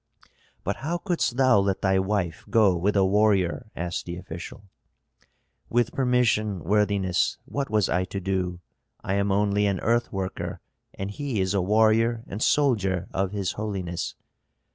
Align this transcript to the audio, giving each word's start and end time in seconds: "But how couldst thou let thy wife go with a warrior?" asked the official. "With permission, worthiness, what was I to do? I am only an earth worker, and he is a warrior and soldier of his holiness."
"But 0.63 0.77
how 0.77 0.97
couldst 0.97 1.37
thou 1.37 1.59
let 1.59 1.83
thy 1.83 1.99
wife 1.99 2.43
go 2.49 2.75
with 2.75 2.95
a 2.95 3.05
warrior?" 3.05 3.69
asked 3.75 4.07
the 4.07 4.17
official. 4.17 4.63
"With 5.69 5.91
permission, 5.93 6.63
worthiness, 6.63 7.37
what 7.45 7.69
was 7.69 7.87
I 7.87 8.05
to 8.05 8.19
do? 8.19 8.61
I 9.03 9.13
am 9.13 9.31
only 9.31 9.67
an 9.67 9.79
earth 9.81 10.11
worker, 10.11 10.59
and 10.95 11.11
he 11.11 11.39
is 11.39 11.53
a 11.53 11.61
warrior 11.61 12.23
and 12.25 12.41
soldier 12.41 13.09
of 13.13 13.31
his 13.31 13.51
holiness." 13.51 14.15